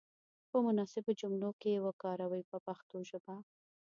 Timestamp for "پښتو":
2.65-2.97